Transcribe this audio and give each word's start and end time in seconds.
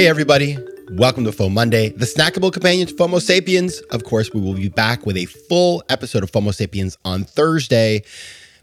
Hey, 0.00 0.08
everybody. 0.08 0.56
Welcome 0.92 1.24
to 1.24 1.30
FOMO 1.30 1.52
Monday, 1.52 1.90
the 1.90 2.06
snackable 2.06 2.50
companion 2.50 2.86
to 2.86 2.94
FOMO 2.94 3.20
Sapiens. 3.20 3.80
Of 3.90 4.02
course, 4.02 4.32
we 4.32 4.40
will 4.40 4.54
be 4.54 4.70
back 4.70 5.04
with 5.04 5.18
a 5.18 5.26
full 5.26 5.82
episode 5.90 6.22
of 6.22 6.32
FOMO 6.32 6.54
Sapiens 6.54 6.96
on 7.04 7.24
Thursday. 7.24 8.02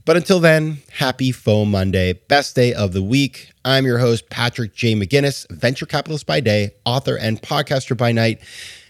But 0.04 0.18
until 0.18 0.40
then, 0.40 0.80
happy 0.92 1.32
FOMO 1.32 1.68
Monday, 1.68 2.14
best 2.14 2.56
day 2.56 2.74
of 2.74 2.92
the 2.92 3.04
week. 3.04 3.52
I'm 3.64 3.86
your 3.86 4.00
host, 4.00 4.32
Patrick 4.32 4.74
J. 4.74 4.96
McGinnis, 4.96 5.48
venture 5.52 5.86
capitalist 5.86 6.26
by 6.26 6.40
day, 6.40 6.72
author 6.86 7.16
and 7.16 7.40
podcaster 7.40 7.96
by 7.96 8.12
night, 8.12 8.42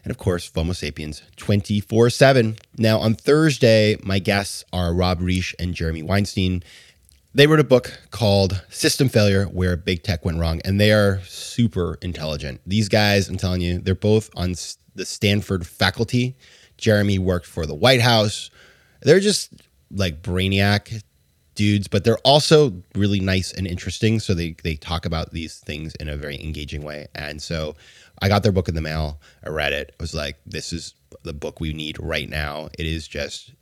and 0.06 0.12
of 0.12 0.18
course, 0.18 0.50
FOMO 0.50 0.74
Sapiens 0.74 1.24
24 1.36 2.10
7. 2.10 2.56
Now, 2.78 3.00
on 3.00 3.16
Thursday, 3.16 3.98
my 4.04 4.20
guests 4.20 4.64
are 4.72 4.94
Rob 4.94 5.20
Reich 5.20 5.54
and 5.60 5.74
Jeremy 5.74 6.02
Weinstein. 6.02 6.64
They 7.38 7.46
wrote 7.46 7.60
a 7.60 7.64
book 7.64 7.94
called 8.10 8.64
System 8.70 9.10
Failure 9.10 9.46
Where 9.46 9.78
Big 9.78 10.02
Tech 10.02 10.26
Went 10.26 10.40
Wrong, 10.40 10.60
and 10.66 10.82
they 10.82 10.92
are 10.92 11.22
super 11.22 12.00
intelligent. 12.02 12.62
These 12.66 12.90
guys, 12.90 13.30
I'm 13.30 13.38
telling 13.38 13.62
you, 13.62 13.78
they're 13.78 13.94
both 13.94 14.32
on 14.36 14.56
the 14.96 15.06
Stanford 15.06 15.68
faculty. 15.68 16.36
Jeremy 16.78 17.20
worked 17.20 17.46
for 17.46 17.68
the 17.68 17.76
White 17.76 18.02
House. 18.02 18.50
They're 19.04 19.20
just 19.20 19.54
like 19.92 20.24
brainiac 20.24 21.04
dudes, 21.54 21.88
but 21.88 22.04
they're 22.04 22.18
also 22.26 22.82
really 22.96 23.20
nice 23.20 23.54
and 23.54 23.68
interesting. 23.68 24.20
So 24.20 24.34
they 24.34 24.56
they 24.64 24.74
talk 24.74 25.06
about 25.06 25.32
these 25.32 25.60
things 25.60 25.94
in 26.00 26.10
a 26.10 26.18
very 26.18 26.44
engaging 26.44 26.82
way. 26.82 27.06
And 27.14 27.40
so 27.40 27.76
I 28.20 28.30
got 28.30 28.42
their 28.42 28.52
book 28.52 28.68
in 28.68 28.74
the 28.74 28.82
mail. 28.82 29.22
I 29.46 29.50
read 29.50 29.74
it. 29.74 29.94
I 30.00 30.02
was 30.02 30.16
like, 30.16 30.40
this 30.48 30.74
is 30.74 30.96
the 31.22 31.34
book 31.34 31.60
we 31.60 31.72
need 31.72 31.98
right 32.00 32.28
now. 32.28 32.70
It 32.80 32.88
is 32.88 33.08
just 33.08 33.54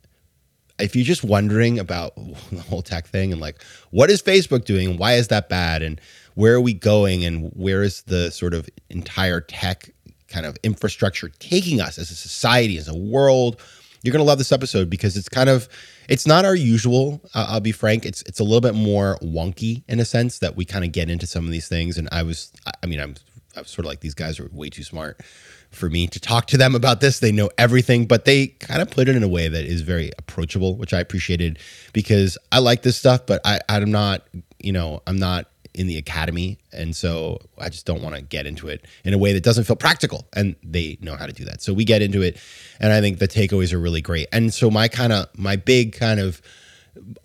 if 0.78 0.94
you're 0.94 1.04
just 1.04 1.24
wondering 1.24 1.78
about 1.78 2.14
the 2.52 2.60
whole 2.60 2.82
tech 2.82 3.06
thing 3.06 3.32
and 3.32 3.40
like 3.40 3.62
what 3.90 4.10
is 4.10 4.22
Facebook 4.22 4.64
doing? 4.64 4.96
Why 4.98 5.14
is 5.14 5.28
that 5.28 5.48
bad? 5.48 5.82
And 5.82 6.00
where 6.34 6.54
are 6.54 6.60
we 6.60 6.74
going? 6.74 7.24
And 7.24 7.50
where 7.54 7.82
is 7.82 8.02
the 8.02 8.30
sort 8.30 8.54
of 8.54 8.68
entire 8.90 9.40
tech 9.40 9.90
kind 10.28 10.44
of 10.44 10.56
infrastructure 10.62 11.30
taking 11.38 11.80
us 11.80 11.98
as 11.98 12.10
a 12.10 12.14
society 12.14 12.76
as 12.78 12.88
a 12.88 12.96
world? 12.96 13.60
You're 14.02 14.12
going 14.12 14.24
to 14.24 14.26
love 14.26 14.38
this 14.38 14.52
episode 14.52 14.88
because 14.90 15.16
it's 15.16 15.28
kind 15.28 15.48
of 15.48 15.68
it's 16.08 16.26
not 16.26 16.44
our 16.44 16.54
usual 16.54 17.20
uh, 17.34 17.46
i'll 17.48 17.60
be 17.60 17.72
frank. 17.72 18.06
It's 18.06 18.22
it's 18.22 18.38
a 18.38 18.44
little 18.44 18.60
bit 18.60 18.74
more 18.74 19.18
wonky 19.22 19.82
in 19.88 19.98
a 19.98 20.04
sense 20.04 20.38
that 20.40 20.56
we 20.56 20.64
kind 20.64 20.84
of 20.84 20.92
get 20.92 21.10
into 21.10 21.26
some 21.26 21.44
of 21.44 21.50
these 21.50 21.68
things. 21.68 21.98
And 21.98 22.08
i 22.12 22.22
was 22.22 22.52
i 22.82 22.86
mean 22.86 23.00
i'm 23.00 23.14
i 23.56 23.60
was 23.60 23.70
sort 23.70 23.84
of 23.84 23.88
like 23.90 24.00
these 24.00 24.14
guys 24.14 24.38
are 24.38 24.48
way 24.52 24.68
too 24.68 24.84
smart 24.84 25.20
for 25.70 25.90
me 25.90 26.06
to 26.06 26.20
talk 26.20 26.46
to 26.46 26.56
them 26.56 26.74
about 26.74 27.00
this 27.00 27.20
they 27.20 27.32
know 27.32 27.50
everything 27.58 28.06
but 28.06 28.24
they 28.24 28.46
kind 28.46 28.80
of 28.80 28.90
put 28.90 29.08
it 29.08 29.16
in 29.16 29.22
a 29.22 29.28
way 29.28 29.48
that 29.48 29.64
is 29.64 29.82
very 29.82 30.10
approachable 30.18 30.76
which 30.76 30.92
i 30.92 31.00
appreciated 31.00 31.58
because 31.92 32.38
i 32.52 32.58
like 32.58 32.82
this 32.82 32.96
stuff 32.96 33.26
but 33.26 33.40
i 33.44 33.60
i'm 33.68 33.90
not 33.90 34.26
you 34.58 34.72
know 34.72 35.02
i'm 35.06 35.18
not 35.18 35.46
in 35.76 35.86
the 35.86 35.98
academy. 35.98 36.58
And 36.72 36.96
so 36.96 37.38
I 37.58 37.68
just 37.68 37.86
don't 37.86 38.02
want 38.02 38.16
to 38.16 38.22
get 38.22 38.46
into 38.46 38.66
it 38.68 38.86
in 39.04 39.12
a 39.12 39.18
way 39.18 39.32
that 39.34 39.42
doesn't 39.44 39.64
feel 39.64 39.76
practical. 39.76 40.26
And 40.34 40.56
they 40.62 40.96
know 41.00 41.16
how 41.16 41.26
to 41.26 41.32
do 41.32 41.44
that. 41.44 41.62
So 41.62 41.72
we 41.74 41.84
get 41.84 42.02
into 42.02 42.22
it. 42.22 42.38
And 42.80 42.92
I 42.92 43.00
think 43.00 43.18
the 43.18 43.28
takeaways 43.28 43.72
are 43.72 43.78
really 43.78 44.00
great. 44.00 44.26
And 44.32 44.52
so 44.52 44.70
my 44.70 44.88
kind 44.88 45.12
of, 45.12 45.28
my 45.36 45.54
big 45.54 45.92
kind 45.92 46.18
of 46.18 46.40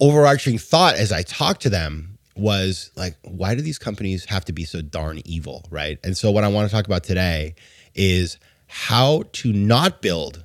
overarching 0.02 0.58
thought 0.58 0.96
as 0.96 1.14
I 1.14 1.24
talk 1.24 1.60
to 1.60 1.70
them 1.70 2.18
was 2.36 2.92
like, 2.98 3.16
why 3.24 3.56
do 3.56 3.62
these 3.62 3.80
companies 3.80 4.26
have 4.26 4.44
to 4.46 4.54
be 4.54 4.66
so 4.66 4.82
darn 4.82 5.22
evil? 5.24 5.66
Right. 5.72 5.98
And 6.04 6.18
so 6.18 6.30
what 6.30 6.44
I 6.44 6.50
want 6.50 6.70
to 6.70 6.76
talk 6.76 6.86
about 6.86 7.06
today 7.06 7.56
is 7.96 8.38
how 8.68 9.24
to 9.34 9.52
not 9.52 10.02
build 10.02 10.44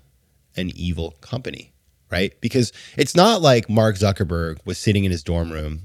an 0.57 0.71
evil 0.75 1.12
company 1.21 1.73
right? 2.11 2.41
Because 2.41 2.73
it's 2.97 3.17
not 3.17 3.43
like 3.43 3.69
Mark 3.69 3.97
Zuckerberg 3.97 4.59
was 4.65 4.79
sitting 4.79 5.05
in 5.05 5.11
his 5.11 5.23
dorm 5.23 5.51
room 5.51 5.83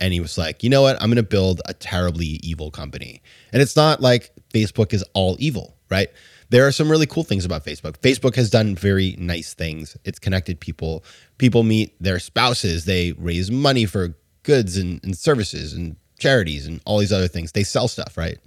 and 0.00 0.12
he 0.12 0.20
was 0.20 0.36
like, 0.36 0.62
you 0.62 0.70
know 0.70 0.82
what? 0.82 0.96
I'm 1.00 1.08
going 1.08 1.16
to 1.16 1.22
build 1.22 1.60
a 1.66 1.74
terribly 1.74 2.38
evil 2.42 2.70
company. 2.70 3.22
And 3.52 3.62
it's 3.62 3.76
not 3.76 4.00
like 4.00 4.30
Facebook 4.52 4.92
is 4.92 5.04
all 5.14 5.36
evil, 5.38 5.76
right? 5.90 6.08
There 6.50 6.66
are 6.66 6.72
some 6.72 6.90
really 6.90 7.06
cool 7.06 7.24
things 7.24 7.44
about 7.44 7.64
Facebook. 7.64 7.98
Facebook 7.98 8.36
has 8.36 8.50
done 8.50 8.76
very 8.76 9.16
nice 9.18 9.54
things. 9.54 9.96
It's 10.04 10.18
connected 10.18 10.60
people. 10.60 11.04
People 11.38 11.62
meet 11.62 11.94
their 12.00 12.18
spouses. 12.18 12.84
They 12.84 13.12
raise 13.12 13.50
money 13.50 13.86
for 13.86 14.14
goods 14.42 14.76
and, 14.76 15.02
and 15.02 15.16
services 15.16 15.72
and 15.72 15.96
charities 16.18 16.66
and 16.66 16.80
all 16.84 16.98
these 16.98 17.12
other 17.12 17.28
things. 17.28 17.52
They 17.52 17.64
sell 17.64 17.88
stuff, 17.88 18.16
right? 18.16 18.38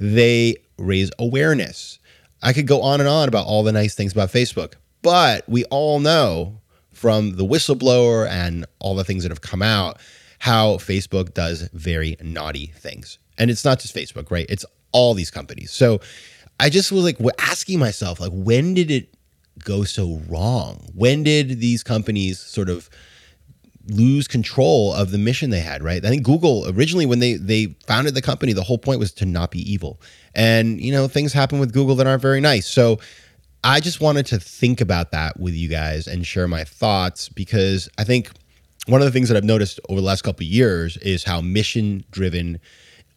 They 0.00 0.56
raise 0.78 1.10
awareness. 1.18 1.98
I 2.44 2.52
could 2.52 2.66
go 2.66 2.82
on 2.82 3.00
and 3.00 3.08
on 3.08 3.26
about 3.26 3.46
all 3.46 3.62
the 3.62 3.72
nice 3.72 3.94
things 3.94 4.12
about 4.12 4.28
Facebook, 4.28 4.74
but 5.02 5.48
we 5.48 5.64
all 5.64 5.98
know 5.98 6.60
from 6.92 7.36
the 7.36 7.44
whistleblower 7.44 8.28
and 8.28 8.66
all 8.78 8.94
the 8.94 9.02
things 9.02 9.24
that 9.24 9.30
have 9.30 9.40
come 9.40 9.62
out 9.62 9.98
how 10.38 10.74
Facebook 10.74 11.32
does 11.32 11.70
very 11.72 12.18
naughty 12.22 12.66
things. 12.76 13.18
And 13.38 13.50
it's 13.50 13.64
not 13.64 13.80
just 13.80 13.94
Facebook, 13.94 14.30
right? 14.30 14.44
It's 14.50 14.66
all 14.92 15.14
these 15.14 15.30
companies. 15.30 15.72
So 15.72 16.00
I 16.60 16.68
just 16.68 16.92
was 16.92 17.02
like 17.02 17.16
asking 17.38 17.78
myself, 17.78 18.20
like, 18.20 18.32
when 18.32 18.74
did 18.74 18.90
it 18.90 19.14
go 19.64 19.84
so 19.84 20.20
wrong? 20.28 20.86
When 20.94 21.22
did 21.22 21.60
these 21.60 21.82
companies 21.82 22.38
sort 22.38 22.68
of 22.68 22.90
lose 23.88 24.26
control 24.26 24.92
of 24.94 25.10
the 25.10 25.18
mission 25.18 25.50
they 25.50 25.60
had, 25.60 25.82
right? 25.82 26.04
I 26.04 26.08
think 26.08 26.22
Google 26.22 26.68
originally 26.68 27.06
when 27.06 27.18
they 27.18 27.34
they 27.34 27.76
founded 27.86 28.14
the 28.14 28.22
company, 28.22 28.52
the 28.52 28.62
whole 28.62 28.78
point 28.78 28.98
was 28.98 29.12
to 29.12 29.26
not 29.26 29.50
be 29.50 29.60
evil. 29.70 30.00
And 30.34 30.80
you 30.80 30.92
know, 30.92 31.08
things 31.08 31.32
happen 31.32 31.58
with 31.58 31.72
Google 31.72 31.94
that 31.96 32.06
aren't 32.06 32.22
very 32.22 32.40
nice. 32.40 32.66
So 32.66 32.98
I 33.62 33.80
just 33.80 34.00
wanted 34.00 34.26
to 34.26 34.38
think 34.38 34.80
about 34.80 35.10
that 35.12 35.38
with 35.38 35.54
you 35.54 35.68
guys 35.68 36.06
and 36.06 36.26
share 36.26 36.48
my 36.48 36.64
thoughts 36.64 37.28
because 37.28 37.88
I 37.98 38.04
think 38.04 38.30
one 38.86 39.00
of 39.00 39.06
the 39.06 39.10
things 39.10 39.28
that 39.28 39.36
I've 39.36 39.44
noticed 39.44 39.80
over 39.88 40.00
the 40.00 40.06
last 40.06 40.22
couple 40.22 40.44
years 40.44 40.96
is 40.98 41.24
how 41.24 41.40
mission 41.40 42.04
driven 42.10 42.60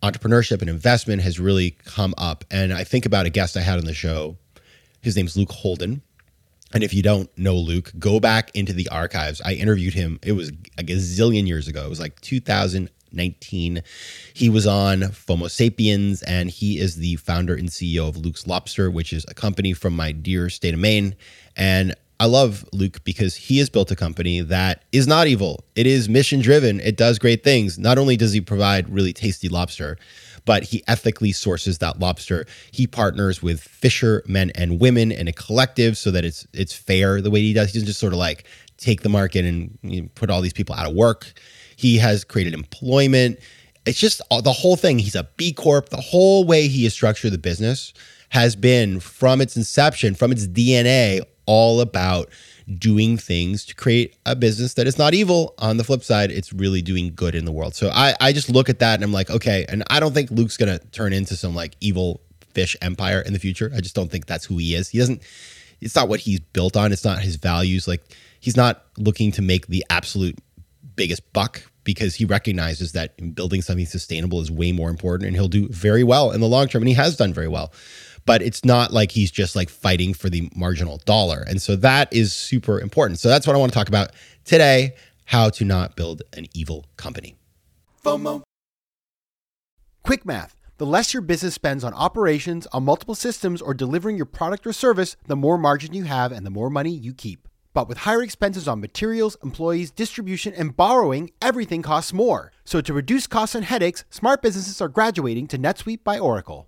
entrepreneurship 0.04 0.62
and 0.62 0.70
investment 0.70 1.22
has 1.22 1.40
really 1.40 1.72
come 1.84 2.14
up. 2.18 2.46
And 2.52 2.74
I 2.74 2.84
think 2.84 3.06
about 3.06 3.26
a 3.26 3.30
guest 3.30 3.58
I 3.58 3.62
had 3.62 3.78
on 3.78 3.86
the 3.86 3.94
show. 3.94 4.38
His 5.02 5.16
name's 5.16 5.36
Luke 5.36 5.52
Holden. 5.52 6.02
And 6.74 6.84
if 6.84 6.94
you 6.94 7.02
don't 7.02 7.36
know 7.38 7.56
Luke, 7.56 7.92
go 7.98 8.20
back 8.20 8.52
into 8.54 8.74
the 8.74 8.90
archives. 8.90 9.42
I 9.42 9.54
interviewed 9.54 9.94
him. 9.94 10.20
It 10.22 10.34
was 10.34 10.50
a 10.78 10.84
gazillion 10.84 11.48
years 11.48 11.68
ago. 11.68 11.86
It 11.86 11.90
was 11.90 12.00
like 12.00 12.20
2019. 12.22 13.82
He 14.34 14.50
was 14.50 14.68
on 14.68 15.00
FOMO 15.00 15.50
Sapiens, 15.50 16.24
and 16.24 16.50
he 16.50 16.78
is 16.78 16.98
the 16.98 17.16
founder 17.16 17.56
and 17.56 17.70
CEO 17.70 18.10
of 18.10 18.18
Luke's 18.18 18.48
Lobster, 18.48 18.92
which 18.92 19.14
is 19.14 19.26
a 19.30 19.34
company 19.34 19.74
from 19.74 19.96
my 19.96 20.12
dear 20.12 20.50
state 20.50 20.74
of 20.74 20.80
Maine. 20.80 21.16
And 21.56 21.96
I 22.20 22.26
love 22.26 22.68
Luke 22.74 23.04
because 23.04 23.36
he 23.36 23.60
has 23.60 23.70
built 23.70 23.92
a 23.92 23.96
company 23.96 24.42
that 24.42 24.84
is 24.92 25.08
not 25.08 25.28
evil. 25.28 25.64
It 25.76 25.86
is 25.86 26.10
mission 26.10 26.42
driven. 26.42 26.80
It 26.80 26.98
does 26.98 27.20
great 27.20 27.44
things. 27.44 27.78
Not 27.78 27.98
only 27.98 28.18
does 28.18 28.34
he 28.34 28.42
provide 28.42 28.90
really 28.90 29.14
tasty 29.14 29.50
lobster, 29.50 29.98
but 30.48 30.64
he 30.64 30.82
ethically 30.88 31.34
sources 31.34 31.78
that 31.80 32.00
lobster. 32.00 32.48
He 32.72 32.88
partners 32.88 33.44
with 33.44 33.60
fishermen 33.60 34.52
and 34.56 34.80
women 34.80 35.12
in 35.12 35.28
a 35.28 35.34
collective 35.34 35.98
so 35.98 36.10
that 36.12 36.24
it's 36.26 36.48
it's 36.54 36.74
fair 36.74 37.22
the 37.22 37.30
way 37.30 37.42
he 37.42 37.54
does. 37.54 37.68
He 37.68 37.74
doesn't 37.74 37.86
just 37.86 38.00
sort 38.00 38.14
of 38.14 38.20
like 38.20 38.46
take 38.78 39.02
the 39.02 39.10
market 39.10 39.44
and 39.46 39.78
you 39.84 40.04
know, 40.04 40.10
put 40.16 40.30
all 40.30 40.42
these 40.42 40.54
people 40.54 40.74
out 40.74 40.88
of 40.88 40.96
work. 40.96 41.34
He 41.76 41.98
has 41.98 42.24
created 42.24 42.54
employment. 42.54 43.40
It's 43.86 44.00
just 44.00 44.22
the 44.30 44.54
whole 44.54 44.78
thing. 44.78 45.00
He's 45.00 45.16
a 45.16 45.30
B 45.36 45.52
Corp. 45.52 45.90
The 45.90 45.98
whole 45.98 46.46
way 46.46 46.68
he 46.68 46.86
has 46.86 46.94
structured 46.94 47.34
the 47.34 47.38
business 47.38 47.94
has 48.30 48.56
been 48.56 49.02
from 49.02 49.42
its 49.42 49.58
inception, 49.58 50.16
from 50.16 50.32
its 50.32 50.48
DNA, 50.48 51.22
all 51.48 51.82
about 51.82 52.30
doing 52.78 53.18
things 53.18 53.66
to 53.66 53.74
create 53.74 54.18
a 54.26 54.36
business 54.36 54.74
that 54.76 54.86
is 54.86 54.98
not 54.98 55.14
evil. 55.14 55.56
On 55.58 55.78
the 55.78 55.84
flip 55.84 56.04
side, 56.04 56.32
it's 56.32 56.54
really 56.54 56.82
doing 56.82 57.14
good 57.16 57.34
in 57.34 57.46
the 57.46 57.52
world. 57.52 57.74
So 57.74 57.90
I, 57.90 58.14
I 58.20 58.34
just 58.34 58.50
look 58.50 58.70
at 58.70 58.80
that 58.80 58.96
and 58.96 59.04
I'm 59.04 59.14
like, 59.14 59.30
okay. 59.30 59.66
And 59.68 59.84
I 59.90 60.00
don't 60.00 60.14
think 60.14 60.30
Luke's 60.30 60.58
going 60.58 60.78
to 60.78 60.86
turn 60.88 61.14
into 61.14 61.36
some 61.36 61.56
like 61.56 61.76
evil 61.80 62.22
fish 62.54 62.76
empire 62.82 63.22
in 63.22 63.34
the 63.34 63.40
future. 63.40 63.72
I 63.76 63.80
just 63.80 63.96
don't 63.96 64.12
think 64.12 64.26
that's 64.26 64.46
who 64.46 64.58
he 64.58 64.76
is. 64.76 64.90
He 64.90 65.00
doesn't, 65.00 65.24
it's 65.80 65.96
not 65.96 66.10
what 66.10 66.20
he's 66.20 66.40
built 66.40 66.76
on. 66.76 66.92
It's 66.92 67.06
not 67.06 67.20
his 67.20 67.38
values. 67.38 67.88
Like 67.88 68.04
he's 68.40 68.58
not 68.58 68.84
looking 68.98 69.32
to 69.34 69.42
make 69.42 69.68
the 69.68 69.86
absolute 69.90 70.38
biggest 70.96 71.32
buck 71.32 71.62
because 71.84 72.16
he 72.16 72.26
recognizes 72.26 72.92
that 72.92 73.34
building 73.34 73.62
something 73.62 73.86
sustainable 73.86 74.42
is 74.42 74.52
way 74.52 74.74
more 74.74 74.90
important 74.90 75.28
and 75.28 75.38
he'll 75.38 75.48
do 75.48 75.70
very 75.70 76.04
well 76.04 76.32
in 76.32 76.42
the 76.42 76.48
long 76.48 76.68
term. 76.68 76.82
And 76.82 76.90
he 76.90 76.96
has 76.96 77.16
done 77.16 77.34
very 77.34 77.48
well 77.48 77.72
but 78.28 78.42
it's 78.44 78.64
not 78.66 78.92
like 78.92 79.12
he's 79.12 79.32
just 79.32 79.56
like 79.56 79.70
fighting 79.70 80.14
for 80.14 80.30
the 80.30 80.52
marginal 80.54 80.98
dollar. 81.06 81.44
And 81.48 81.60
so 81.60 81.76
that 81.78 82.12
is 82.14 82.34
super 82.34 82.80
important. 82.80 83.20
So 83.20 83.30
that's 83.30 83.48
what 83.48 83.56
I 83.56 83.60
want 83.60 83.72
to 83.72 83.78
talk 83.78 83.88
about 83.88 84.12
today 84.46 84.94
how 85.26 85.50
to 85.50 85.66
not 85.66 85.96
build 85.96 86.22
an 86.34 86.46
evil 86.54 86.86
company. 86.96 87.36
FOMO. 88.04 88.44
Quick 90.04 90.26
math. 90.26 90.56
The 90.78 90.86
less 90.86 91.14
your 91.14 91.22
business 91.22 91.56
spends 91.56 91.84
on 91.84 91.94
operations, 91.94 92.68
on 92.68 92.84
multiple 92.84 93.16
systems, 93.16 93.62
or 93.62 93.74
delivering 93.74 94.16
your 94.16 94.26
product 94.26 94.68
or 94.68 94.72
service, 94.72 95.18
the 95.26 95.36
more 95.36 95.58
margin 95.58 95.94
you 95.94 96.04
have 96.04 96.32
and 96.32 96.46
the 96.46 96.50
more 96.52 96.70
money 96.70 96.92
you 96.92 97.14
keep. 97.14 97.48
But 97.74 97.90
with 97.90 98.00
higher 98.00 98.24
expenses 98.24 98.68
on 98.68 98.80
materials, 98.80 99.38
employees, 99.44 99.92
distribution, 99.92 100.54
and 100.54 100.76
borrowing, 100.76 101.32
everything 101.42 101.82
costs 101.82 102.14
more. 102.14 102.52
So 102.64 102.80
to 102.82 102.94
reduce 102.94 103.28
costs 103.28 103.56
and 103.56 103.66
headaches, 103.66 104.06
smart 104.10 104.42
businesses 104.42 104.82
are 104.82 104.88
graduating 104.88 105.48
to 105.48 105.58
NetSuite 105.58 106.04
by 106.04 106.20
Oracle. 106.20 106.68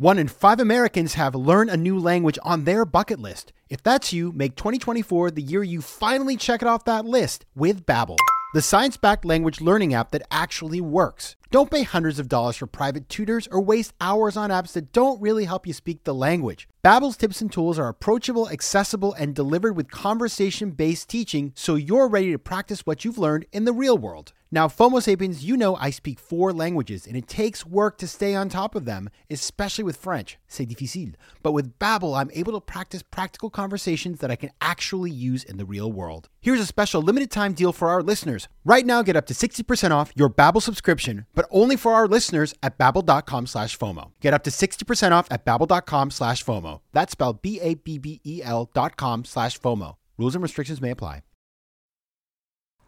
One 0.00 0.20
in 0.20 0.28
five 0.28 0.60
Americans 0.60 1.14
have 1.14 1.34
learned 1.34 1.70
a 1.70 1.76
new 1.76 1.98
language 1.98 2.38
on 2.44 2.62
their 2.62 2.84
bucket 2.84 3.18
list. 3.18 3.52
If 3.68 3.82
that's 3.82 4.12
you, 4.12 4.30
make 4.30 4.54
2024 4.54 5.32
the 5.32 5.42
year 5.42 5.64
you 5.64 5.80
finally 5.82 6.36
check 6.36 6.62
it 6.62 6.68
off 6.68 6.84
that 6.84 7.04
list 7.04 7.44
with 7.56 7.84
Babbel, 7.84 8.16
the 8.54 8.62
science-backed 8.62 9.24
language 9.24 9.60
learning 9.60 9.94
app 9.94 10.12
that 10.12 10.22
actually 10.30 10.80
works. 10.80 11.34
Don't 11.50 11.68
pay 11.68 11.82
hundreds 11.82 12.20
of 12.20 12.28
dollars 12.28 12.54
for 12.54 12.68
private 12.68 13.08
tutors 13.08 13.48
or 13.50 13.60
waste 13.60 13.92
hours 14.00 14.36
on 14.36 14.50
apps 14.50 14.74
that 14.74 14.92
don't 14.92 15.20
really 15.20 15.46
help 15.46 15.66
you 15.66 15.72
speak 15.72 16.04
the 16.04 16.14
language. 16.14 16.68
Babbel's 16.84 17.16
tips 17.16 17.40
and 17.40 17.50
tools 17.50 17.76
are 17.76 17.88
approachable, 17.88 18.48
accessible, 18.48 19.12
and 19.14 19.34
delivered 19.34 19.74
with 19.74 19.90
conversation-based 19.90 21.08
teaching 21.08 21.52
so 21.56 21.74
you're 21.74 22.06
ready 22.06 22.30
to 22.30 22.38
practice 22.38 22.86
what 22.86 23.04
you've 23.04 23.18
learned 23.18 23.46
in 23.52 23.64
the 23.64 23.72
real 23.72 23.98
world. 23.98 24.32
Now, 24.50 24.66
FOMO 24.66 25.02
sapiens, 25.02 25.44
you 25.44 25.58
know 25.58 25.76
I 25.76 25.90
speak 25.90 26.18
four 26.18 26.54
languages, 26.54 27.06
and 27.06 27.16
it 27.16 27.28
takes 27.28 27.66
work 27.66 27.98
to 27.98 28.06
stay 28.06 28.34
on 28.34 28.48
top 28.48 28.74
of 28.74 28.86
them, 28.86 29.10
especially 29.28 29.84
with 29.84 29.98
French. 29.98 30.38
C'est 30.48 30.64
difficile. 30.64 31.16
But 31.42 31.52
with 31.52 31.78
Babbel, 31.78 32.18
I'm 32.18 32.30
able 32.32 32.54
to 32.54 32.60
practice 32.60 33.02
practical 33.02 33.50
conversations 33.50 34.20
that 34.20 34.30
I 34.30 34.36
can 34.36 34.50
actually 34.62 35.10
use 35.10 35.44
in 35.44 35.58
the 35.58 35.66
real 35.66 35.92
world. 35.92 36.30
Here's 36.40 36.60
a 36.60 36.66
special 36.66 37.02
limited 37.02 37.30
time 37.30 37.52
deal 37.52 37.74
for 37.74 37.90
our 37.90 38.02
listeners. 38.02 38.48
Right 38.64 38.86
now, 38.86 39.02
get 39.02 39.16
up 39.16 39.26
to 39.26 39.34
60% 39.34 39.90
off 39.90 40.12
your 40.14 40.30
Babbel 40.30 40.62
subscription, 40.62 41.26
but 41.34 41.46
only 41.50 41.76
for 41.76 41.92
our 41.92 42.08
listeners 42.08 42.54
at 42.62 42.78
babbel.com 42.78 43.46
slash 43.46 43.76
FOMO. 43.76 44.12
Get 44.20 44.32
up 44.32 44.44
to 44.44 44.50
60% 44.50 45.10
off 45.12 45.28
at 45.30 45.44
babbel.com 45.44 46.10
slash 46.10 46.42
FOMO. 46.42 46.67
That's 46.92 47.12
spelled 47.12 47.42
B-A-B-B-E-L 47.42 48.70
dot 48.74 48.96
com 48.96 49.24
slash 49.24 49.60
FOMO. 49.60 49.96
Rules 50.18 50.34
and 50.34 50.42
restrictions 50.42 50.80
may 50.80 50.90
apply. 50.90 51.22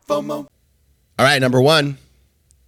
FOMO. 0.09 0.49
All 1.19 1.27
right, 1.27 1.41
number 1.41 1.61
one, 1.61 1.99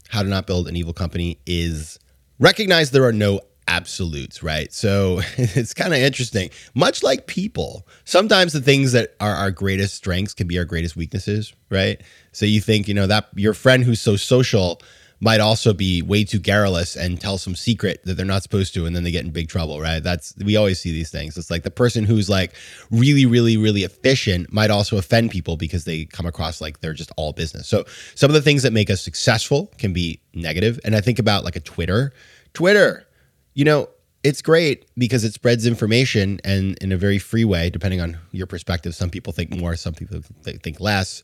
how 0.09 0.23
to 0.23 0.29
not 0.29 0.47
build 0.47 0.69
an 0.69 0.77
evil 0.77 0.93
company 0.93 1.39
is 1.47 1.99
recognize 2.39 2.91
there 2.91 3.05
are 3.05 3.13
no 3.13 3.41
absolutes, 3.67 4.43
right? 4.43 4.73
So 4.73 5.21
it's 5.37 5.75
kind 5.75 5.93
of 5.95 6.01
interesting. 6.01 6.51
Much 6.75 7.03
like 7.03 7.27
people, 7.27 7.87
sometimes 8.05 8.53
the 8.53 8.61
things 8.61 8.93
that 8.93 9.15
are 9.21 9.35
our 9.35 9.51
greatest 9.51 9.95
strengths 9.95 10.35
can 10.35 10.47
be 10.47 10.59
our 10.59 10.65
greatest 10.65 10.97
weaknesses, 10.97 11.53
right? 11.71 12.01
So 12.33 12.47
you 12.47 12.61
think, 12.61 12.89
you 12.89 12.95
know, 12.95 13.07
that 13.07 13.29
your 13.35 13.55
friend 13.55 13.85
who's 13.85 14.01
so 14.01 14.17
social 14.17 14.81
might 15.23 15.39
also 15.39 15.73
be 15.73 16.03
way 16.03 16.25
too 16.25 16.41
garrulous 16.41 16.97
and 16.97 17.21
tell 17.21 17.39
some 17.39 17.55
secret 17.55 18.05
that 18.05 18.15
they're 18.15 18.27
not 18.27 18.43
supposed 18.43 18.75
to 18.75 18.85
and 18.87 18.97
then 18.97 19.05
they 19.05 19.13
get 19.13 19.25
in 19.25 19.31
big 19.31 19.49
trouble 19.49 19.81
right? 19.81 20.03
That's 20.03 20.35
we 20.45 20.57
always 20.57 20.81
see 20.81 20.91
these 20.91 21.11
things. 21.11 21.39
It's 21.39 21.49
like 21.49 21.63
the 21.63 21.71
person 21.71 22.05
who's 22.05 22.29
like 22.29 22.55
really 22.91 23.25
really 23.25 23.57
really 23.57 23.85
efficient 23.85 24.53
might 24.53 24.71
also 24.71 24.99
offend 24.99 25.31
people 25.31 25.57
because 25.57 25.85
they 25.85 26.07
come 26.07 26.27
across 26.27 26.61
like 26.61 26.81
they're 26.81 26.93
just 26.93 27.13
all 27.17 27.33
business. 27.33 27.69
So 27.69 27.85
some 28.17 28.31
of 28.31 28.35
the 28.35 28.43
things 28.43 28.65
that 28.65 28.73
make 28.73 28.91
us 28.91 29.01
successful 29.01 29.73
can 29.79 29.93
be 29.93 30.21
negative 30.35 30.81
and 30.85 30.97
i 30.97 31.01
think 31.01 31.19
about 31.19 31.45
like 31.45 31.57
a 31.57 31.61
twitter. 31.61 32.13
Twitter 32.53 33.07
you 33.55 33.65
know 33.65 33.89
it's 34.25 34.43
great 34.43 34.87
because 34.99 35.25
it 35.25 35.33
spreads 35.35 35.67
information 35.67 36.41
and 36.45 36.77
in 36.79 36.91
a 36.91 36.97
very 36.97 37.19
free 37.19 37.45
way 37.45 37.71
depending 37.71 38.01
on 38.01 38.19
your 38.33 38.47
perspective. 38.47 38.95
Some 38.95 39.11
people 39.11 39.33
think 39.33 39.55
more 39.57 39.77
some 39.77 39.95
people 39.95 40.21
think 40.43 40.81
less 40.81 41.23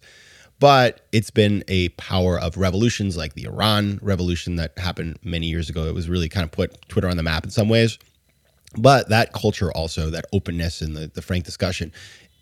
but 0.61 1.07
it's 1.13 1.31
been 1.31 1.63
a 1.69 1.91
power 1.91 2.39
of 2.39 2.57
revolutions 2.57 3.17
like 3.17 3.35
the 3.35 3.45
Iran 3.45 3.99
revolution 4.03 4.57
that 4.57 4.77
happened 4.79 5.19
many 5.23 5.47
years 5.47 5.71
ago. 5.71 5.85
It 5.85 5.95
was 5.95 6.09
really 6.09 6.29
kind 6.29 6.45
of 6.45 6.51
put 6.51 6.89
Twitter 6.89 7.09
on 7.09 7.17
the 7.17 7.23
map 7.23 7.45
in 7.45 7.51
some 7.51 7.69
ways. 7.69 7.99
But 8.77 9.09
that 9.09 9.33
culture 9.33 9.73
also, 9.73 10.11
that 10.11 10.27
openness 10.33 10.83
and 10.83 10.97
the, 10.97 11.11
the 11.15 11.23
frank 11.23 11.45
discussion, 11.45 11.93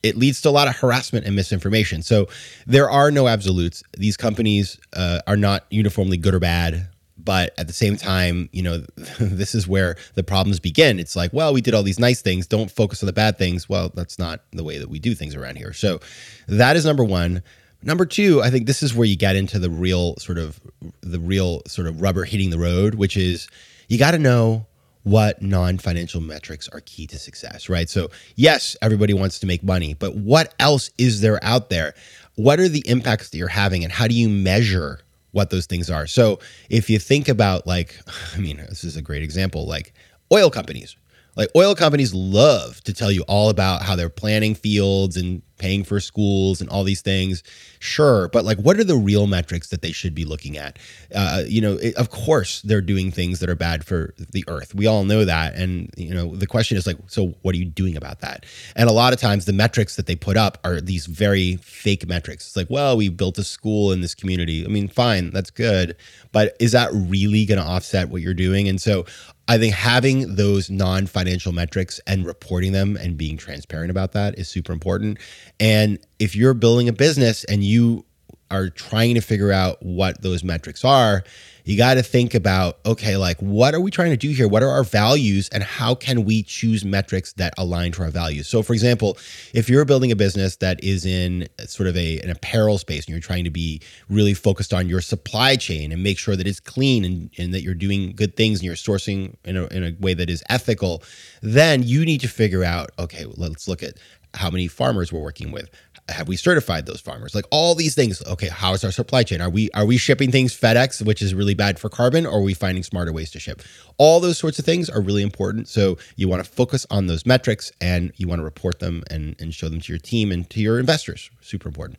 it 0.03 0.17
leads 0.17 0.41
to 0.43 0.49
a 0.49 0.51
lot 0.51 0.69
of 0.69 0.77
harassment 0.77 1.27
and 1.27 1.37
misinformation. 1.37 2.03
So 2.03 2.27
there 2.67 2.91
are 2.91 3.11
no 3.11 3.29
absolutes. 3.29 3.83
These 3.97 4.17
companies 4.17 4.79
uh, 4.95 5.21
are 5.27 5.37
not 5.37 5.67
uniformly 5.71 6.17
good 6.17 6.35
or 6.35 6.41
bad. 6.41 6.89
But 7.19 7.55
at 7.59 7.67
the 7.67 7.73
same 7.73 7.97
time, 7.97 8.49
you 8.53 8.63
know, 8.63 8.79
this 9.19 9.55
is 9.55 9.67
where 9.67 9.97
the 10.15 10.23
problems 10.23 10.61
begin. 10.61 11.01
It's 11.01 11.17
like, 11.17 11.33
well, 11.33 11.53
we 11.53 11.61
did 11.61 11.75
all 11.75 11.83
these 11.83 11.99
nice 11.99 12.23
things. 12.23 12.47
Don't 12.47 12.71
focus 12.71 13.03
on 13.03 13.07
the 13.07 13.13
bad 13.13 13.37
things. 13.37 13.69
Well, 13.69 13.91
that's 13.95 14.19
not 14.19 14.43
the 14.53 14.63
way 14.63 14.79
that 14.79 14.89
we 14.89 14.99
do 14.99 15.15
things 15.15 15.35
around 15.35 15.57
here. 15.57 15.73
So 15.73 16.01
that 16.47 16.77
is 16.77 16.85
number 16.85 17.05
one. 17.05 17.43
Number 17.83 18.07
two, 18.07 18.43
I 18.43 18.51
think 18.51 18.67
this 18.67 18.83
is 18.83 18.95
where 18.95 19.07
you 19.07 19.17
get 19.17 19.37
into 19.37 19.59
the 19.59 19.71
real 19.71 20.17
sort 20.17 20.39
of 20.39 20.61
the 21.03 21.21
real 21.21 21.63
sort 21.67 21.87
of 21.87 22.01
rubber 22.01 22.25
hitting 22.25 22.51
the 22.51 22.59
road, 22.59 22.95
which 22.95 23.17
is 23.17 23.49
you 23.89 23.99
got 23.99 24.13
to 24.13 24.19
know 24.19 24.67
what 25.07 25.41
non-financial 25.41 26.21
metrics 26.21 26.69
are 26.71 26.81
key 26.81 27.07
to 27.07 27.17
success, 27.17 27.69
right? 27.69 27.89
So, 27.89 28.11
yes, 28.35 28.77
everybody 28.83 29.15
wants 29.15 29.39
to 29.39 29.47
make 29.47 29.63
money, 29.63 29.95
but 29.95 30.17
what 30.17 30.53
else 30.59 30.91
is 30.99 31.21
there 31.21 31.39
out 31.45 31.71
there? 31.71 31.95
What 32.35 32.59
are 32.59 32.69
the 32.69 32.83
impacts 32.89 33.31
that 33.31 33.39
you're 33.39 33.47
having 33.47 33.85
and 33.85 33.93
how 33.93 34.09
do 34.09 34.15
you 34.15 34.29
measure 34.29 34.99
what 35.31 35.51
those 35.51 35.67
things 35.67 35.91
are? 35.91 36.09
So, 36.09 36.41
if 36.71 36.91
you 36.91 36.99
think 36.99 37.29
about 37.29 37.69
like 37.69 38.01
I 38.35 38.39
mean, 38.39 38.57
this 38.57 38.83
is 38.83 38.97
a 38.97 39.03
great 39.03 39.23
example, 39.23 39.65
like 39.67 39.95
oil 40.33 40.51
companies, 40.51 40.97
like 41.37 41.51
oil 41.55 41.75
companies 41.75 42.15
love 42.15 42.83
to 42.85 42.93
tell 42.93 43.13
you 43.13 43.23
all 43.29 43.51
about 43.51 43.83
how 43.83 43.95
they're 43.95 44.09
planning 44.09 44.55
fields 44.55 45.17
and 45.17 45.43
paying 45.59 45.85
for 45.85 46.01
schools 46.01 46.61
and 46.61 46.69
all 46.69 46.85
these 46.85 47.01
things. 47.01 47.43
Sure, 47.79 48.29
but 48.29 48.45
like, 48.45 48.59
what 48.59 48.79
are 48.79 48.85
the 48.85 48.97
real 48.97 49.27
metrics 49.27 49.69
that 49.69 49.83
they 49.83 49.93
should 49.93 50.15
be 50.15 50.25
looking 50.25 50.57
at? 50.57 50.79
Uh, 51.15 51.43
you 51.47 51.61
know, 51.61 51.75
it, 51.75 51.95
of 51.97 52.11
course, 52.11 52.63
they're 52.63 52.81
doing 52.81 53.11
things 53.11 53.41
that 53.41 53.49
are 53.49 53.55
bad 53.55 53.85
for 53.85 54.15
the 54.33 54.45
earth. 54.49 54.75
We 54.75 54.87
all 54.87 55.05
know 55.05 55.25
that, 55.25 55.55
and 55.55 55.91
you 55.97 56.15
know, 56.15 56.35
the 56.35 56.47
question 56.47 56.77
is 56.77 56.87
like, 56.87 56.99
so 57.07 57.35
what 57.43 57.55
are 57.55 57.59
you 57.59 57.65
doing 57.65 57.97
about 57.97 58.21
that? 58.21 58.45
And 58.75 58.89
a 58.89 58.93
lot 58.93 59.13
of 59.13 59.21
times, 59.21 59.45
the 59.45 59.53
metrics 59.53 59.97
that 59.97 60.07
they 60.07 60.17
put 60.17 60.37
up 60.37 60.59
are 60.65 60.81
these 60.81 61.07
very 61.07 61.57
fake 61.57 62.07
metrics. 62.07 62.49
It's 62.49 62.57
like, 62.57 62.71
well, 62.71 62.97
we 62.97 63.09
built 63.09 63.39
a 63.39 63.45
school 63.45 63.93
in 63.93 64.01
this 64.01 64.15
community. 64.15 64.65
I 64.65 64.69
mean, 64.69 64.89
fine, 64.89 65.31
that's 65.31 65.51
good, 65.51 65.97
but 66.33 66.57
is 66.61 66.73
that 66.73 66.91
really 66.93 67.45
going 67.47 67.61
to 67.61 67.67
offset 67.67 68.09
what 68.09 68.23
you're 68.23 68.35
doing? 68.35 68.69
And 68.69 68.81
so, 68.81 69.07
I 69.49 69.59
think 69.59 69.75
having 69.75 70.35
those 70.35 70.71
non 70.71 71.07
financial 71.07 71.53
metrics 71.53 72.01
and 72.07 72.27
reporting 72.27 72.73
them 72.73 72.97
and 72.97 73.17
being 73.17 73.37
transparent 73.37 73.91
about 73.91 74.13
that 74.13 74.39
is 74.39 74.49
super 74.49 74.73
important. 74.73 75.19
And 75.61 75.99
if 76.19 76.35
you're 76.35 76.55
building 76.55 76.89
a 76.89 76.93
business 76.93 77.45
and 77.45 77.63
you 77.63 78.05
are 78.51 78.69
trying 78.69 79.15
to 79.15 79.21
figure 79.21 79.53
out 79.53 79.83
what 79.83 80.23
those 80.23 80.45
metrics 80.45 80.85
are, 80.85 81.25
you 81.67 81.77
got 81.77 81.95
to 81.95 82.03
think 82.03 82.33
about 82.35 82.79
okay, 82.87 83.17
like 83.17 83.39
what 83.41 83.75
are 83.75 83.81
we 83.81 83.91
trying 83.91 84.11
to 84.11 84.17
do 84.17 84.31
here? 84.31 84.47
What 84.47 84.63
are 84.63 84.71
our 84.71 84.85
values 84.85 85.49
and 85.49 85.65
how 85.65 85.97
can 85.97 86.25
we 86.25 86.45
choose 86.45 86.85
metrics 86.85 87.33
that 87.35 87.55
align 87.59 87.91
to 87.93 88.03
our 88.03 88.11
values? 88.11 88.47
So, 88.47 88.63
for 88.63 88.73
example, 88.73 89.19
if 89.53 89.69
you're 89.69 89.85
building 89.85 90.13
a 90.13 90.17
business 90.17 90.57
that 90.57 90.83
is 90.85 91.05
in 91.05 91.49
sort 91.67 91.89
of 91.89 91.97
a, 91.97 92.21
an 92.21 92.31
apparel 92.31 92.79
space 92.79 93.05
and 93.07 93.09
you're 93.09 93.21
trying 93.21 93.43
to 93.45 93.51
be 93.51 93.83
really 94.09 94.33
focused 94.33 94.73
on 94.73 94.89
your 94.89 95.01
supply 95.01 95.57
chain 95.57 95.91
and 95.91 96.05
make 96.05 96.19
sure 96.19 96.37
that 96.37 96.47
it's 96.47 96.61
clean 96.61 97.05
and, 97.05 97.31
and 97.37 97.53
that 97.53 97.63
you're 97.63 97.75
doing 97.75 98.13
good 98.15 98.37
things 98.37 98.61
and 98.61 98.67
you're 98.67 98.77
sourcing 98.77 99.35
in 99.45 99.57
a, 99.57 99.67
in 99.67 99.83
a 99.83 99.93
way 99.99 100.15
that 100.15 100.31
is 100.31 100.45
ethical, 100.49 101.03
then 101.43 101.83
you 101.83 102.05
need 102.05 102.21
to 102.21 102.29
figure 102.29 102.63
out 102.63 102.91
okay, 102.97 103.25
let's 103.37 103.67
look 103.67 103.83
at 103.83 103.95
how 104.37 104.51
many 104.51 104.69
farmers 104.69 105.13
we're 105.13 105.21
working 105.21 105.51
with. 105.51 105.71
Have 106.09 106.29
we 106.29 106.37
certified 106.37 106.87
those 106.87 107.01
farmers? 107.01 107.35
Like 107.35 107.47
all 107.51 107.75
these 107.75 107.97
things. 107.97 108.25
Okay, 108.27 108.49
how 108.49 108.75
is 108.75 108.85
our 108.85 108.93
supply 108.93 109.25
chain? 109.25 109.41
Are 109.41 109.51
we 109.51 109.71
are 109.73 109.85
we 109.85 109.97
shipping 109.97 110.31
things 110.31 110.59
FedEx, 110.59 111.05
which 111.05 111.21
is 111.21 111.35
really 111.35 111.55
bad 111.55 111.81
for 111.81 111.89
carbon, 111.89 112.27
or 112.27 112.39
are 112.39 112.43
we 112.43 112.55
finding 112.55 112.85
smarter 112.85 113.13
ways 113.13 113.33
to 113.33 113.41
ship? 113.41 113.61
All 113.99 114.21
those 114.21 114.39
sorts 114.39 114.59
of 114.61 114.65
things 114.65 114.89
are 114.89 115.01
really 115.01 115.23
important. 115.23 115.69
So 115.69 115.99
you 116.15 116.29
want 116.29 116.45
to 116.45 116.49
focus 116.49 116.87
on 116.91 117.09
those 117.09 117.27
metrics 117.27 117.73
and 117.81 118.13
you 118.17 118.29
want 118.29 118.39
to 118.39 118.45
report 118.45 118.79
them 118.79 119.03
and, 119.11 119.35
and 119.41 119.53
show 119.53 119.69
them 119.69 119.81
to 119.81 119.93
your 119.93 119.99
team 119.99 120.31
and 120.31 120.49
to 120.51 120.61
your 120.61 120.79
investors. 120.79 121.31
Super 121.41 121.69
important. 121.69 121.99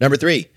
Number 0.00 0.16
three, 0.16 0.48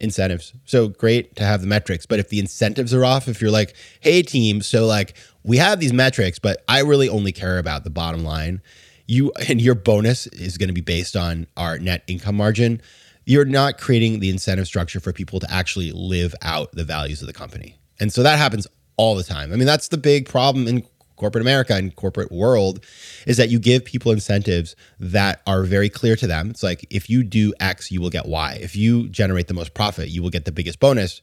incentives. 0.00 0.54
So 0.64 0.88
great 0.88 1.36
to 1.36 1.44
have 1.44 1.60
the 1.60 1.66
metrics, 1.66 2.06
but 2.06 2.18
if 2.18 2.30
the 2.30 2.38
incentives 2.38 2.94
are 2.94 3.04
off, 3.04 3.28
if 3.28 3.40
you're 3.42 3.50
like, 3.50 3.74
hey 4.00 4.22
team, 4.22 4.62
so 4.62 4.86
like 4.86 5.14
we 5.42 5.58
have 5.58 5.78
these 5.80 5.92
metrics, 5.92 6.38
but 6.38 6.64
I 6.68 6.80
really 6.80 7.08
only 7.08 7.32
care 7.32 7.58
about 7.58 7.84
the 7.84 7.90
bottom 7.90 8.24
line 8.24 8.62
you 9.06 9.32
and 9.48 9.60
your 9.60 9.74
bonus 9.74 10.26
is 10.28 10.58
going 10.58 10.68
to 10.68 10.74
be 10.74 10.80
based 10.80 11.16
on 11.16 11.46
our 11.56 11.78
net 11.78 12.02
income 12.06 12.36
margin, 12.36 12.80
you're 13.24 13.44
not 13.44 13.78
creating 13.78 14.20
the 14.20 14.30
incentive 14.30 14.66
structure 14.66 15.00
for 15.00 15.12
people 15.12 15.40
to 15.40 15.50
actually 15.50 15.92
live 15.92 16.34
out 16.42 16.72
the 16.72 16.84
values 16.84 17.20
of 17.20 17.26
the 17.26 17.32
company. 17.32 17.76
And 17.98 18.12
so 18.12 18.22
that 18.22 18.38
happens 18.38 18.66
all 18.96 19.14
the 19.14 19.24
time. 19.24 19.52
I 19.52 19.56
mean, 19.56 19.66
that's 19.66 19.88
the 19.88 19.98
big 19.98 20.28
problem 20.28 20.68
in 20.68 20.86
corporate 21.16 21.42
America 21.42 21.74
and 21.74 21.94
corporate 21.96 22.30
world 22.30 22.84
is 23.26 23.36
that 23.38 23.48
you 23.48 23.58
give 23.58 23.84
people 23.84 24.12
incentives 24.12 24.76
that 25.00 25.40
are 25.46 25.64
very 25.64 25.88
clear 25.88 26.14
to 26.16 26.26
them. 26.26 26.50
It's 26.50 26.62
like 26.62 26.86
if 26.90 27.10
you 27.10 27.24
do 27.24 27.52
X, 27.58 27.90
you 27.90 28.00
will 28.00 28.10
get 28.10 28.26
Y. 28.26 28.58
If 28.60 28.76
you 28.76 29.08
generate 29.08 29.48
the 29.48 29.54
most 29.54 29.74
profit, 29.74 30.08
you 30.08 30.22
will 30.22 30.30
get 30.30 30.44
the 30.44 30.52
biggest 30.52 30.78
bonus. 30.78 31.20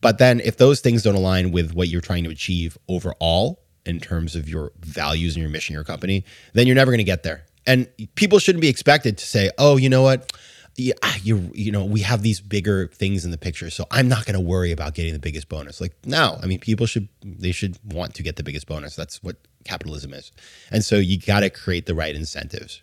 But 0.00 0.18
then 0.18 0.40
if 0.40 0.56
those 0.56 0.80
things 0.80 1.02
don't 1.02 1.14
align 1.14 1.52
with 1.52 1.74
what 1.74 1.88
you're 1.88 2.00
trying 2.00 2.24
to 2.24 2.30
achieve 2.30 2.78
overall, 2.88 3.60
in 3.86 4.00
terms 4.00 4.34
of 4.34 4.48
your 4.48 4.72
values 4.80 5.34
and 5.34 5.42
your 5.42 5.50
mission, 5.50 5.74
your 5.74 5.84
company, 5.84 6.24
then 6.52 6.66
you're 6.66 6.76
never 6.76 6.90
going 6.90 6.98
to 6.98 7.04
get 7.04 7.22
there. 7.22 7.44
And 7.66 7.88
people 8.14 8.38
shouldn't 8.38 8.62
be 8.62 8.68
expected 8.68 9.18
to 9.18 9.26
say, 9.26 9.50
"Oh, 9.58 9.76
you 9.76 9.88
know 9.88 10.02
what? 10.02 10.32
Yeah, 10.76 10.94
ah, 11.02 11.16
you 11.22 11.50
you 11.54 11.72
know, 11.72 11.84
we 11.84 12.00
have 12.00 12.22
these 12.22 12.40
bigger 12.40 12.88
things 12.88 13.24
in 13.24 13.30
the 13.30 13.38
picture, 13.38 13.70
so 13.70 13.86
I'm 13.90 14.08
not 14.08 14.26
going 14.26 14.34
to 14.34 14.40
worry 14.40 14.72
about 14.72 14.94
getting 14.94 15.12
the 15.12 15.18
biggest 15.18 15.48
bonus." 15.48 15.80
Like, 15.80 15.94
no, 16.04 16.38
I 16.42 16.46
mean, 16.46 16.60
people 16.60 16.86
should 16.86 17.08
they 17.22 17.52
should 17.52 17.78
want 17.84 18.14
to 18.14 18.22
get 18.22 18.36
the 18.36 18.44
biggest 18.44 18.66
bonus. 18.66 18.94
That's 18.94 19.22
what 19.22 19.36
capitalism 19.64 20.14
is. 20.14 20.32
And 20.70 20.84
so 20.84 20.96
you 20.96 21.18
got 21.18 21.40
to 21.40 21.50
create 21.50 21.86
the 21.86 21.94
right 21.94 22.14
incentives. 22.14 22.82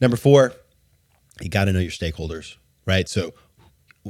Number 0.00 0.16
4, 0.16 0.52
you 1.40 1.48
got 1.48 1.66
to 1.66 1.72
know 1.72 1.78
your 1.80 1.90
stakeholders, 1.90 2.56
right? 2.84 3.08
So 3.08 3.34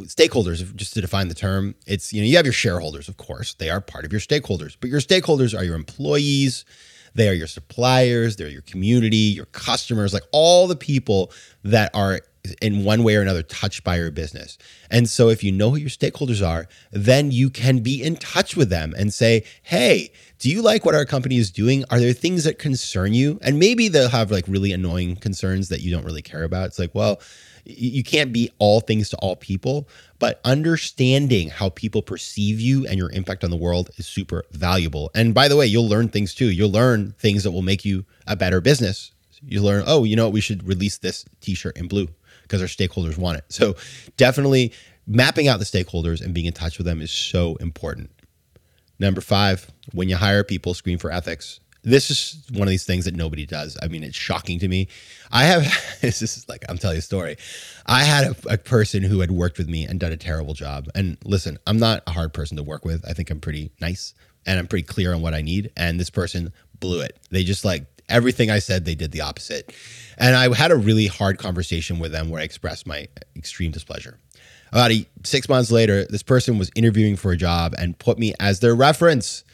stakeholders 0.04 0.74
just 0.76 0.94
to 0.94 1.00
define 1.00 1.28
the 1.28 1.34
term 1.34 1.74
it's 1.86 2.12
you 2.12 2.20
know 2.20 2.26
you 2.26 2.36
have 2.36 2.46
your 2.46 2.52
shareholders 2.52 3.08
of 3.08 3.16
course. 3.16 3.54
They 3.54 3.70
are 3.70 3.80
part 3.80 4.04
of 4.04 4.12
your 4.12 4.20
stakeholders. 4.20 4.76
But 4.80 4.90
your 4.90 5.00
stakeholders 5.00 5.58
are 5.58 5.64
your 5.64 5.76
employees. 5.76 6.64
They 7.14 7.28
are 7.28 7.32
your 7.32 7.46
suppliers. 7.46 8.36
They're 8.36 8.48
your 8.48 8.62
community 8.62 9.16
your 9.16 9.46
customers 9.46 10.12
like 10.12 10.24
all 10.32 10.66
the 10.66 10.76
people 10.76 11.32
that 11.64 11.90
are 11.94 12.20
in 12.62 12.84
one 12.84 13.02
way 13.02 13.16
or 13.16 13.22
another 13.22 13.42
touched 13.42 13.82
by 13.82 13.96
your 13.96 14.10
business. 14.10 14.56
And 14.90 15.08
so 15.10 15.28
if 15.30 15.42
you 15.42 15.50
know 15.50 15.70
who 15.70 15.76
your 15.76 15.88
stakeholders 15.88 16.46
are 16.46 16.68
then 16.92 17.30
you 17.30 17.50
can 17.50 17.80
be 17.80 18.02
in 18.02 18.16
touch 18.16 18.56
with 18.56 18.68
them 18.68 18.94
and 18.96 19.12
say 19.12 19.44
hey 19.62 20.12
do 20.38 20.50
you 20.50 20.60
like 20.60 20.84
what 20.84 20.94
our 20.94 21.06
company 21.06 21.38
is 21.38 21.50
doing? 21.50 21.84
Are 21.90 21.98
there 21.98 22.12
things 22.12 22.44
that 22.44 22.58
concern 22.58 23.14
you? 23.14 23.38
And 23.40 23.58
maybe 23.58 23.88
they'll 23.88 24.10
have 24.10 24.30
like 24.30 24.44
really 24.46 24.72
annoying 24.72 25.16
concerns 25.16 25.70
that 25.70 25.80
you 25.80 25.90
don't 25.90 26.04
really 26.04 26.22
care 26.22 26.44
about. 26.44 26.66
It's 26.66 26.78
like 26.78 26.94
well 26.94 27.20
you 27.66 28.04
can't 28.04 28.32
be 28.32 28.50
all 28.58 28.80
things 28.80 29.10
to 29.10 29.16
all 29.18 29.36
people, 29.36 29.88
but 30.18 30.40
understanding 30.44 31.48
how 31.48 31.70
people 31.70 32.00
perceive 32.00 32.60
you 32.60 32.86
and 32.86 32.96
your 32.96 33.10
impact 33.10 33.42
on 33.44 33.50
the 33.50 33.56
world 33.56 33.90
is 33.96 34.06
super 34.06 34.44
valuable. 34.52 35.10
And 35.14 35.34
by 35.34 35.48
the 35.48 35.56
way, 35.56 35.66
you'll 35.66 35.88
learn 35.88 36.08
things 36.08 36.34
too. 36.34 36.50
You'll 36.50 36.70
learn 36.70 37.12
things 37.18 37.42
that 37.44 37.50
will 37.50 37.62
make 37.62 37.84
you 37.84 38.04
a 38.26 38.36
better 38.36 38.60
business. 38.60 39.12
You 39.42 39.62
learn, 39.62 39.84
oh, 39.86 40.04
you 40.04 40.16
know 40.16 40.24
what, 40.24 40.32
we 40.32 40.40
should 40.40 40.66
release 40.66 40.98
this 40.98 41.24
t-shirt 41.40 41.76
in 41.76 41.88
blue 41.88 42.08
because 42.42 42.62
our 42.62 42.68
stakeholders 42.68 43.18
want 43.18 43.38
it. 43.38 43.44
So 43.48 43.76
definitely 44.16 44.72
mapping 45.06 45.48
out 45.48 45.58
the 45.58 45.64
stakeholders 45.64 46.24
and 46.24 46.32
being 46.32 46.46
in 46.46 46.52
touch 46.52 46.78
with 46.78 46.86
them 46.86 47.02
is 47.02 47.10
so 47.10 47.56
important. 47.56 48.10
Number 48.98 49.20
five, 49.20 49.70
when 49.92 50.08
you 50.08 50.16
hire 50.16 50.42
people, 50.42 50.72
screen 50.72 50.98
for 50.98 51.10
ethics 51.10 51.60
this 51.86 52.10
is 52.10 52.42
one 52.52 52.66
of 52.66 52.70
these 52.70 52.84
things 52.84 53.04
that 53.04 53.14
nobody 53.14 53.46
does. 53.46 53.78
I 53.80 53.86
mean, 53.86 54.02
it's 54.02 54.16
shocking 54.16 54.58
to 54.58 54.66
me. 54.66 54.88
I 55.30 55.44
have 55.44 55.62
this 56.02 56.20
is 56.20 56.46
like 56.48 56.64
I'm 56.68 56.78
telling 56.78 56.96
you 56.96 56.98
a 56.98 57.02
story. 57.02 57.36
I 57.86 58.02
had 58.02 58.26
a, 58.26 58.54
a, 58.54 58.58
person 58.58 59.04
who 59.04 59.20
had 59.20 59.30
worked 59.30 59.56
with 59.56 59.68
me 59.68 59.84
and 59.86 60.00
done 60.00 60.10
a 60.10 60.16
terrible 60.16 60.52
job. 60.52 60.88
And 60.96 61.16
listen, 61.24 61.58
I'm 61.66 61.78
not 61.78 62.02
a 62.08 62.10
hard 62.10 62.34
person 62.34 62.56
to 62.56 62.64
work 62.64 62.84
with. 62.84 63.08
I 63.08 63.12
think 63.12 63.30
I'm 63.30 63.40
pretty 63.40 63.70
nice 63.80 64.14
and 64.44 64.58
I'm 64.58 64.66
pretty 64.66 64.82
clear 64.82 65.14
on 65.14 65.22
what 65.22 65.32
I 65.32 65.42
need. 65.42 65.70
And 65.76 66.00
this 66.00 66.10
person 66.10 66.52
blew 66.80 67.00
it. 67.00 67.18
They 67.30 67.44
just 67.44 67.64
like 67.64 67.86
everything 68.08 68.50
I 68.50 68.58
said, 68.58 68.84
they 68.84 68.96
did 68.96 69.12
the 69.12 69.20
opposite. 69.20 69.72
And 70.18 70.34
I 70.34 70.52
had 70.54 70.72
a 70.72 70.76
really 70.76 71.06
hard 71.06 71.38
conversation 71.38 72.00
with 72.00 72.10
them 72.10 72.30
where 72.30 72.40
I 72.40 72.44
expressed 72.44 72.86
my 72.86 73.06
extreme 73.36 73.70
displeasure. 73.70 74.18
About 74.72 74.90
a, 74.90 75.06
six 75.22 75.48
months 75.48 75.70
later, 75.70 76.04
this 76.06 76.24
person 76.24 76.58
was 76.58 76.70
interviewing 76.74 77.14
for 77.14 77.30
a 77.30 77.36
job 77.36 77.74
and 77.78 77.96
put 77.98 78.18
me 78.18 78.34
as 78.40 78.58
their 78.58 78.74
reference. 78.74 79.44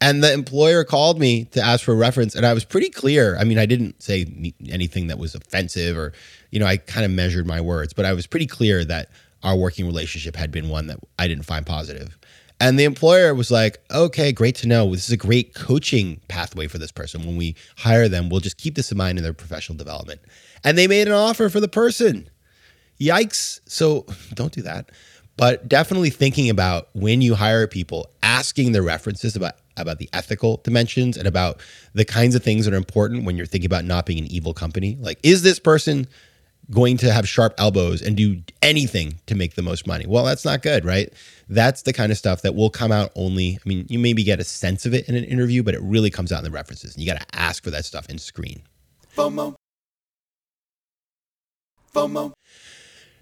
And 0.00 0.22
the 0.22 0.32
employer 0.32 0.84
called 0.84 1.18
me 1.18 1.46
to 1.46 1.60
ask 1.60 1.84
for 1.84 1.92
a 1.92 1.96
reference, 1.96 2.34
and 2.36 2.46
I 2.46 2.52
was 2.54 2.64
pretty 2.64 2.88
clear. 2.88 3.36
I 3.36 3.44
mean, 3.44 3.58
I 3.58 3.66
didn't 3.66 4.00
say 4.00 4.54
anything 4.68 5.08
that 5.08 5.18
was 5.18 5.34
offensive, 5.34 5.96
or 5.96 6.12
you 6.50 6.60
know, 6.60 6.66
I 6.66 6.76
kind 6.76 7.04
of 7.04 7.10
measured 7.10 7.46
my 7.46 7.60
words, 7.60 7.92
but 7.92 8.04
I 8.04 8.12
was 8.12 8.26
pretty 8.26 8.46
clear 8.46 8.84
that 8.84 9.10
our 9.42 9.56
working 9.56 9.86
relationship 9.86 10.36
had 10.36 10.52
been 10.52 10.68
one 10.68 10.86
that 10.86 10.98
I 11.18 11.26
didn't 11.26 11.44
find 11.44 11.66
positive. 11.66 12.16
And 12.60 12.78
the 12.78 12.84
employer 12.84 13.34
was 13.34 13.50
like, 13.50 13.80
"Okay, 13.90 14.30
great 14.32 14.54
to 14.56 14.68
know. 14.68 14.90
This 14.92 15.06
is 15.06 15.12
a 15.12 15.16
great 15.16 15.54
coaching 15.54 16.20
pathway 16.28 16.68
for 16.68 16.78
this 16.78 16.92
person. 16.92 17.26
When 17.26 17.36
we 17.36 17.56
hire 17.76 18.08
them, 18.08 18.28
we'll 18.28 18.40
just 18.40 18.56
keep 18.56 18.76
this 18.76 18.92
in 18.92 18.98
mind 18.98 19.18
in 19.18 19.24
their 19.24 19.32
professional 19.32 19.76
development." 19.76 20.20
And 20.62 20.78
they 20.78 20.86
made 20.86 21.08
an 21.08 21.14
offer 21.14 21.48
for 21.48 21.60
the 21.60 21.68
person. 21.68 22.30
Yikes! 23.00 23.60
So 23.66 24.06
don't 24.34 24.52
do 24.52 24.62
that 24.62 24.90
but 25.38 25.68
definitely 25.68 26.10
thinking 26.10 26.50
about 26.50 26.88
when 26.94 27.22
you 27.22 27.36
hire 27.36 27.68
people, 27.68 28.10
asking 28.24 28.72
their 28.72 28.82
references 28.82 29.36
about 29.36 29.54
about 29.82 29.98
the 29.98 30.08
ethical 30.12 30.60
dimensions 30.64 31.16
and 31.16 31.26
about 31.26 31.60
the 31.94 32.04
kinds 32.04 32.34
of 32.34 32.42
things 32.42 32.64
that 32.64 32.74
are 32.74 32.78
important 32.78 33.24
when 33.24 33.36
you're 33.36 33.46
thinking 33.46 33.66
about 33.66 33.84
not 33.84 34.06
being 34.06 34.18
an 34.18 34.26
evil 34.30 34.54
company. 34.54 34.96
Like, 35.00 35.18
is 35.22 35.42
this 35.42 35.58
person 35.58 36.06
going 36.70 36.98
to 36.98 37.12
have 37.12 37.26
sharp 37.26 37.54
elbows 37.56 38.02
and 38.02 38.16
do 38.16 38.42
anything 38.60 39.20
to 39.26 39.34
make 39.34 39.54
the 39.54 39.62
most 39.62 39.86
money? 39.86 40.06
Well, 40.06 40.24
that's 40.24 40.44
not 40.44 40.62
good, 40.62 40.84
right? 40.84 41.12
That's 41.48 41.82
the 41.82 41.92
kind 41.92 42.12
of 42.12 42.18
stuff 42.18 42.42
that 42.42 42.54
will 42.54 42.70
come 42.70 42.92
out 42.92 43.10
only. 43.14 43.58
I 43.64 43.68
mean, 43.68 43.86
you 43.88 43.98
maybe 43.98 44.22
get 44.22 44.38
a 44.38 44.44
sense 44.44 44.84
of 44.84 44.92
it 44.92 45.08
in 45.08 45.14
an 45.14 45.24
interview, 45.24 45.62
but 45.62 45.74
it 45.74 45.80
really 45.82 46.10
comes 46.10 46.30
out 46.30 46.38
in 46.38 46.44
the 46.44 46.50
references. 46.50 46.94
And 46.94 47.02
you 47.02 47.10
got 47.10 47.20
to 47.20 47.38
ask 47.38 47.64
for 47.64 47.70
that 47.70 47.84
stuff 47.84 48.08
in 48.10 48.18
screen. 48.18 48.62
FOMO. 49.16 49.54
FOMO. 51.94 52.32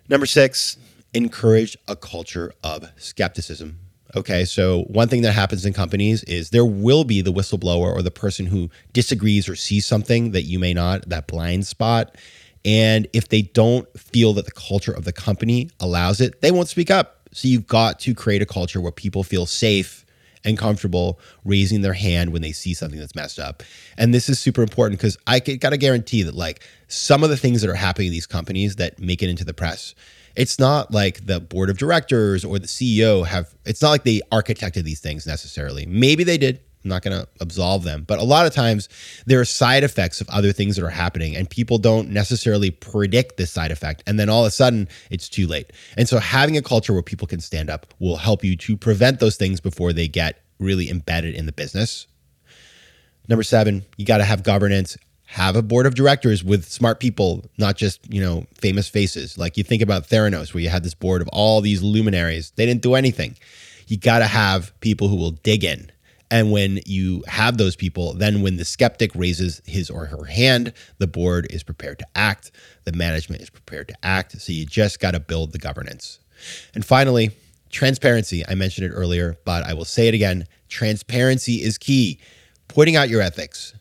Number 0.08 0.26
six, 0.26 0.76
encourage 1.14 1.76
a 1.88 1.96
culture 1.96 2.52
of 2.62 2.90
skepticism. 2.96 3.78
Okay, 4.14 4.44
so 4.44 4.82
one 4.84 5.08
thing 5.08 5.22
that 5.22 5.32
happens 5.32 5.66
in 5.66 5.72
companies 5.72 6.22
is 6.24 6.50
there 6.50 6.64
will 6.64 7.04
be 7.04 7.20
the 7.20 7.32
whistleblower 7.32 7.92
or 7.92 8.02
the 8.02 8.10
person 8.10 8.46
who 8.46 8.70
disagrees 8.92 9.48
or 9.48 9.56
sees 9.56 9.84
something 9.84 10.30
that 10.30 10.42
you 10.42 10.58
may 10.58 10.72
not, 10.72 11.08
that 11.08 11.26
blind 11.26 11.66
spot. 11.66 12.16
And 12.64 13.08
if 13.12 13.28
they 13.28 13.42
don't 13.42 13.86
feel 13.98 14.32
that 14.34 14.44
the 14.44 14.52
culture 14.52 14.92
of 14.92 15.04
the 15.04 15.12
company 15.12 15.70
allows 15.80 16.20
it, 16.20 16.40
they 16.40 16.50
won't 16.50 16.68
speak 16.68 16.90
up. 16.90 17.28
So 17.32 17.48
you've 17.48 17.66
got 17.66 17.98
to 18.00 18.14
create 18.14 18.42
a 18.42 18.46
culture 18.46 18.80
where 18.80 18.92
people 18.92 19.22
feel 19.22 19.44
safe 19.44 20.04
and 20.44 20.56
comfortable 20.56 21.18
raising 21.44 21.82
their 21.82 21.92
hand 21.92 22.32
when 22.32 22.40
they 22.40 22.52
see 22.52 22.72
something 22.72 22.98
that's 22.98 23.16
messed 23.16 23.38
up. 23.38 23.62
And 23.98 24.14
this 24.14 24.28
is 24.28 24.38
super 24.38 24.62
important 24.62 24.98
because 24.98 25.18
I 25.26 25.40
got 25.40 25.70
to 25.70 25.76
guarantee 25.76 26.22
that, 26.22 26.34
like, 26.34 26.62
some 26.88 27.24
of 27.24 27.30
the 27.30 27.36
things 27.36 27.62
that 27.62 27.70
are 27.70 27.74
happening 27.74 28.06
in 28.06 28.12
these 28.12 28.26
companies 28.26 28.76
that 28.76 29.00
make 29.00 29.22
it 29.22 29.28
into 29.28 29.44
the 29.44 29.52
press 29.52 29.94
it's 30.36 30.58
not 30.58 30.92
like 30.92 31.26
the 31.26 31.40
board 31.40 31.70
of 31.70 31.78
directors 31.78 32.44
or 32.44 32.58
the 32.58 32.66
CEO 32.66 33.26
have, 33.26 33.54
it's 33.64 33.82
not 33.82 33.90
like 33.90 34.04
they 34.04 34.20
architected 34.30 34.84
these 34.84 35.00
things 35.00 35.26
necessarily. 35.26 35.86
Maybe 35.86 36.24
they 36.24 36.38
did. 36.38 36.60
I'm 36.84 36.90
not 36.90 37.02
going 37.02 37.20
to 37.20 37.28
absolve 37.40 37.82
them. 37.82 38.04
But 38.06 38.20
a 38.20 38.22
lot 38.22 38.46
of 38.46 38.54
times 38.54 38.88
there 39.26 39.40
are 39.40 39.44
side 39.44 39.82
effects 39.82 40.20
of 40.20 40.28
other 40.28 40.52
things 40.52 40.76
that 40.76 40.84
are 40.84 40.90
happening, 40.90 41.34
and 41.34 41.50
people 41.50 41.78
don't 41.78 42.10
necessarily 42.10 42.70
predict 42.70 43.36
this 43.36 43.50
side 43.50 43.72
effect. 43.72 44.04
And 44.06 44.20
then 44.20 44.28
all 44.28 44.44
of 44.44 44.48
a 44.48 44.52
sudden, 44.52 44.88
it's 45.10 45.28
too 45.28 45.48
late. 45.48 45.72
And 45.96 46.08
so 46.08 46.18
having 46.18 46.56
a 46.56 46.62
culture 46.62 46.92
where 46.92 47.02
people 47.02 47.26
can 47.26 47.40
stand 47.40 47.70
up 47.70 47.92
will 47.98 48.16
help 48.16 48.44
you 48.44 48.56
to 48.58 48.76
prevent 48.76 49.18
those 49.18 49.36
things 49.36 49.60
before 49.60 49.92
they 49.92 50.06
get 50.06 50.40
really 50.60 50.88
embedded 50.88 51.34
in 51.34 51.46
the 51.46 51.52
business. 51.52 52.06
Number 53.28 53.42
seven, 53.42 53.84
you 53.96 54.06
got 54.06 54.18
to 54.18 54.24
have 54.24 54.44
governance 54.44 54.96
have 55.26 55.56
a 55.56 55.62
board 55.62 55.86
of 55.86 55.94
directors 55.94 56.44
with 56.44 56.64
smart 56.64 57.00
people, 57.00 57.44
not 57.58 57.76
just, 57.76 58.00
you 58.12 58.22
know, 58.22 58.46
famous 58.54 58.88
faces. 58.88 59.36
Like 59.36 59.56
you 59.56 59.64
think 59.64 59.82
about 59.82 60.08
Theranos, 60.08 60.54
where 60.54 60.62
you 60.62 60.68
had 60.68 60.84
this 60.84 60.94
board 60.94 61.20
of 61.20 61.28
all 61.28 61.60
these 61.60 61.82
luminaries. 61.82 62.52
They 62.54 62.64
didn't 62.64 62.82
do 62.82 62.94
anything. 62.94 63.36
You 63.88 63.98
got 63.98 64.20
to 64.20 64.26
have 64.26 64.78
people 64.80 65.08
who 65.08 65.16
will 65.16 65.32
dig 65.32 65.64
in. 65.64 65.90
And 66.30 66.50
when 66.50 66.80
you 66.86 67.22
have 67.28 67.56
those 67.58 67.76
people, 67.76 68.14
then 68.14 68.40
when 68.40 68.56
the 68.56 68.64
skeptic 68.64 69.12
raises 69.14 69.62
his 69.64 69.90
or 69.90 70.06
her 70.06 70.24
hand, 70.24 70.72
the 70.98 71.06
board 71.06 71.46
is 71.50 71.62
prepared 71.62 71.98
to 72.00 72.06
act, 72.16 72.50
the 72.84 72.92
management 72.92 73.42
is 73.42 73.50
prepared 73.50 73.88
to 73.88 73.94
act. 74.02 74.40
So 74.40 74.52
you 74.52 74.64
just 74.64 75.00
got 75.00 75.12
to 75.12 75.20
build 75.20 75.52
the 75.52 75.58
governance. 75.58 76.18
And 76.74 76.84
finally, 76.84 77.30
transparency. 77.70 78.44
I 78.46 78.54
mentioned 78.54 78.86
it 78.86 78.94
earlier, 78.94 79.36
but 79.44 79.64
I 79.64 79.74
will 79.74 79.84
say 79.84 80.08
it 80.08 80.14
again. 80.14 80.46
Transparency 80.68 81.62
is 81.62 81.78
key. 81.78 82.18
Putting 82.68 82.96
out 82.96 83.08
your 83.08 83.20
ethics 83.20 83.74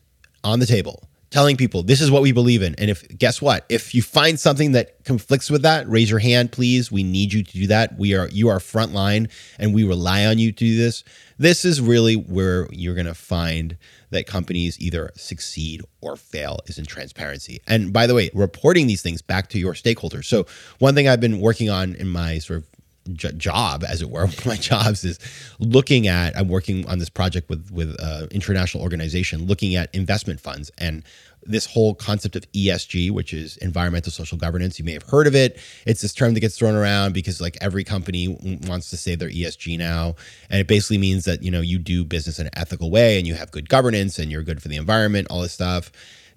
on 0.44 0.60
the 0.60 0.66
table 0.68 1.04
telling 1.29 1.58
people 1.58 1.84
this 1.84 2.01
is 2.01 2.12
what 2.12 2.22
we 2.22 2.32
believe 2.32 2.62
in. 2.62 2.75
And 2.75 2.89
if 2.89 3.05
guess 3.17 3.41
what? 3.41 3.65
If 3.70 3.94
you 3.94 4.01
find 4.01 4.39
something 4.39 4.74
that 4.74 5.03
conflicts 5.03 5.50
with 5.50 5.63
that, 5.63 5.88
raise 5.89 6.10
your 6.10 6.20
hand, 6.20 6.51
please. 6.51 6.91
We 6.91 7.03
need 7.03 7.34
you 7.34 7.44
to 7.44 7.51
do 7.51 7.67
that. 7.67 7.98
We 7.98 8.15
are 8.15 8.27
you 8.29 8.50
are 8.50 8.60
frontline 8.60 9.29
and 9.60 9.74
we 9.74 9.84
rely 9.84 10.25
on 10.25 10.39
you 10.39 10.51
to 10.51 10.58
do 10.58 10.77
this. 10.77 11.03
This 11.38 11.65
is 11.65 11.82
really 11.82 12.15
where 12.15 12.67
you're 12.72 12.96
gonna 12.96 13.13
find 13.13 13.77
that 14.12 14.27
companies 14.27 14.79
either 14.79 15.12
succeed 15.15 15.82
or 16.01 16.15
fail 16.15 16.60
is 16.67 16.77
in 16.77 16.86
transparency. 16.86 17.60
And 17.67 17.91
by 17.91 18.08
the 18.08 18.15
way, 18.15 18.29
reporting 18.34 18.88
these 18.88 19.01
things 19.01 19.22
back 19.22 19.50
to 19.50 19.60
your 19.60 19.74
stakeholders. 19.74 20.25
So 20.25 20.46
one 20.79 20.96
thing 20.96 21.08
I've 21.08 21.20
been 21.20 21.39
working 21.39 21.70
on 21.70 21.96
in 21.96 22.08
my 22.08 22.39
sort 22.39 22.60
of 22.60 22.67
job, 23.13 23.83
as 23.83 24.01
it 24.01 24.09
were. 24.09 24.21
One 24.25 24.29
of 24.29 24.45
my 24.45 24.55
jobs 24.55 25.03
is 25.03 25.19
looking 25.59 26.07
at. 26.07 26.35
I'm 26.38 26.47
working 26.47 26.88
on 26.88 27.00
this 27.00 27.09
project 27.09 27.50
with 27.50 27.71
with 27.71 27.95
uh, 28.00 28.27
international 28.31 28.83
organization, 28.83 29.45
looking 29.45 29.75
at 29.75 29.93
investment 29.93 30.39
funds 30.39 30.71
and 30.77 31.03
this 31.45 31.67
whole 31.67 31.93
concept 31.93 32.35
of 32.35 32.51
ESG, 32.53 33.12
which 33.12 33.33
is 33.33 33.57
environmental 33.57 34.12
social 34.12 34.38
governance. 34.38 34.79
You 34.79 34.85
may 34.85 34.93
have 34.93 35.03
heard 35.03 35.27
of 35.27 35.35
it. 35.35 35.59
It's 35.85 36.01
this 36.01 36.13
term 36.13 36.33
that 36.33 36.39
gets 36.39 36.57
thrown 36.57 36.74
around 36.74 37.13
because 37.13 37.39
like 37.39 37.57
every 37.62 37.83
company 37.83 38.38
wants 38.67 38.89
to 38.89 38.97
say 38.97 39.15
they're 39.15 39.29
ESG 39.29 39.77
now, 39.77 40.15
and 40.50 40.59
it 40.59 40.67
basically 40.67 40.97
means 40.97 41.25
that 41.25 41.43
you 41.43 41.51
know 41.51 41.62
you 41.62 41.77
do 41.77 42.03
business 42.03 42.39
in 42.39 42.47
an 42.47 42.53
ethical 42.57 42.89
way 42.89 43.17
and 43.17 43.27
you 43.27 43.35
have 43.35 43.51
good 43.51 43.69
governance 43.69 44.19
and 44.19 44.31
you're 44.31 44.43
good 44.43 44.62
for 44.62 44.67
the 44.67 44.77
environment, 44.77 45.27
all 45.29 45.41
this 45.41 45.53
stuff. 45.53 45.91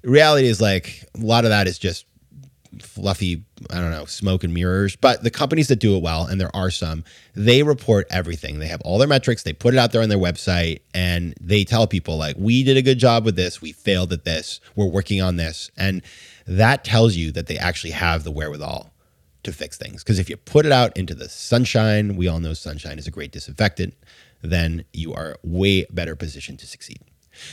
Reality 0.05 0.47
is 0.47 0.61
like 0.61 1.05
a 1.15 1.25
lot 1.25 1.45
of 1.45 1.51
that 1.51 1.67
is 1.67 1.79
just 1.79 2.05
fluffy, 2.83 3.45
I 3.71 3.81
don't 3.81 3.91
know, 3.91 4.05
smoke 4.05 4.45
and 4.45 4.55
mirrors. 4.55 4.97
But 4.97 5.23
the 5.23 5.31
companies 5.31 5.69
that 5.69 5.77
do 5.77 5.97
it 5.97 6.03
well, 6.03 6.27
and 6.27 6.41
there 6.41 6.55
are 6.55 6.71
some, 6.71 7.05
they 7.35 7.63
report 7.63 8.07
everything. 8.11 8.59
They 8.59 8.67
have 8.67 8.81
all 8.83 8.99
their 8.99 9.09
metrics, 9.09 9.43
they 9.43 9.53
put 9.53 9.75
it 9.75 9.79
out 9.79 9.93
there 9.93 10.03
on 10.03 10.09
their 10.09 10.19
website, 10.19 10.81
and 10.95 11.35
they 11.41 11.65
tell 11.65 11.87
people, 11.87 12.17
like, 12.17 12.37
we 12.39 12.63
did 12.63 12.77
a 12.77 12.83
good 12.83 12.99
job 12.99 13.25
with 13.25 13.37
this, 13.37 13.61
we 13.61 13.73
failed 13.73 14.13
at 14.13 14.25
this, 14.25 14.61
we're 14.77 14.87
working 14.87 15.23
on 15.23 15.37
this. 15.37 15.71
And 15.77 16.03
that 16.47 16.85
tells 16.85 17.17
you 17.17 17.33
that 17.33 17.47
they 17.47 17.59
actually 17.59 17.93
have 17.93 18.25
the 18.25 18.31
wherewithal 18.31 18.93
to 19.45 19.53
fix 19.53 19.77
things. 19.77 20.03
Because 20.03 20.19
if 20.19 20.29
you 20.29 20.37
put 20.37 20.67
it 20.67 20.73
out 20.73 20.97
into 20.97 21.15
the 21.15 21.29
sunshine, 21.29 22.17
we 22.17 22.29
all 22.29 22.41
know 22.41 22.55
sunshine 22.55 22.99
is 22.99 23.07
a 23.07 23.11
great 23.11 23.33
disinfectant, 23.33 23.95
then 24.43 24.85
you 24.93 25.13
are 25.15 25.37
way 25.43 25.87
better 25.91 26.15
positioned 26.17 26.59
to 26.61 26.67
succeed. 26.67 27.01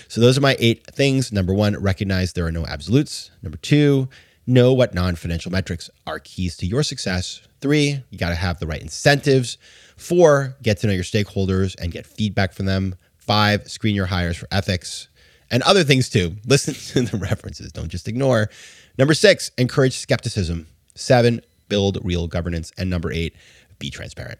So, 0.08 0.20
those 0.20 0.38
are 0.38 0.41
my 0.41 0.55
eight 0.60 0.86
things. 0.88 1.32
Number 1.32 1.53
one, 1.53 1.77
recognize 1.77 2.34
there 2.34 2.46
are 2.46 2.51
no 2.51 2.65
absolutes. 2.65 3.32
Number 3.44 3.58
two, 3.58 4.10
Know 4.48 4.74
what 4.74 4.94
non 4.94 5.16
financial 5.16 5.52
metrics 5.52 5.90
are 6.06 6.20
keys 6.20 6.56
to 6.58 6.68
your 6.68 6.84
success. 6.84 7.42
Three, 7.62 8.04
you 8.10 8.18
got 8.18 8.30
to 8.30 8.36
have 8.36 8.60
the 8.60 8.68
right 8.68 8.82
incentives. 8.82 9.58
Four, 9.98 10.56
get 10.62 10.78
to 10.80 10.88
know 10.88 10.94
your 10.94 11.04
stakeholders 11.04 11.75
and 11.80 11.92
get 11.92 12.06
feedback 12.06 12.54
from 12.54 12.68
them. 12.68 12.96
Five, 13.18 13.70
screen 13.70 13.96
your 13.96 14.06
hires 14.06 14.38
for 14.38 14.48
ethics 14.52 15.08
and 15.50 15.64
other 15.64 15.84
things 15.84 16.10
too. 16.10 16.36
Listen 16.46 16.74
to 16.74 17.12
the 17.12 17.18
references, 17.18 17.72
don't 17.72 17.90
just 17.90 18.08
ignore. 18.08 18.50
Number 18.98 19.14
six, 19.14 19.52
encourage 19.58 19.98
skepticism. 19.98 20.68
Seven, 20.94 21.42
build 21.68 21.98
real 22.04 22.28
governance. 22.28 22.72
And 22.78 22.90
number 22.90 23.12
eight, 23.12 23.36
be 23.80 23.90
transparent. 23.90 24.40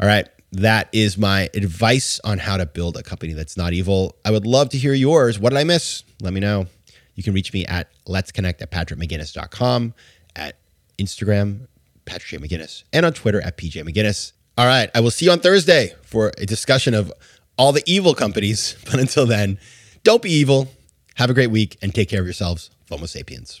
All 0.00 0.06
right, 0.06 0.26
that 0.52 0.88
is 0.92 1.16
my 1.16 1.48
advice 1.54 2.20
on 2.24 2.38
how 2.38 2.56
to 2.56 2.66
build 2.66 2.96
a 2.96 3.02
company 3.02 3.34
that's 3.34 3.56
not 3.56 3.72
evil. 3.72 4.16
I 4.24 4.30
would 4.30 4.46
love 4.46 4.70
to 4.70 4.78
hear 4.78 4.94
yours. 4.94 5.38
What 5.38 5.50
did 5.50 5.58
I 5.58 5.64
miss? 5.64 6.02
Let 6.20 6.32
me 6.32 6.40
know. 6.40 6.66
You 7.20 7.24
can 7.24 7.34
reach 7.34 7.52
me 7.52 7.66
at 7.66 7.90
let's 8.06 8.32
connect 8.32 8.62
at 8.62 8.70
patrickmcginnis.com, 8.70 9.92
at 10.36 10.56
Instagram, 10.98 11.66
Patrick 12.06 12.40
J. 12.40 12.48
McGinnis, 12.48 12.84
and 12.94 13.04
on 13.04 13.12
Twitter 13.12 13.42
at 13.42 13.58
PJ 13.58 13.86
McGinnis. 13.86 14.32
All 14.56 14.64
right. 14.64 14.90
I 14.94 15.00
will 15.00 15.10
see 15.10 15.26
you 15.26 15.32
on 15.32 15.40
Thursday 15.40 15.92
for 16.00 16.32
a 16.38 16.46
discussion 16.46 16.94
of 16.94 17.12
all 17.58 17.72
the 17.72 17.82
evil 17.84 18.14
companies. 18.14 18.74
But 18.90 19.00
until 19.00 19.26
then, 19.26 19.58
don't 20.02 20.22
be 20.22 20.30
evil. 20.30 20.70
Have 21.16 21.28
a 21.28 21.34
great 21.34 21.50
week 21.50 21.76
and 21.82 21.94
take 21.94 22.08
care 22.08 22.20
of 22.20 22.26
yourselves. 22.26 22.70
Homo 22.88 23.04
sapiens. 23.04 23.60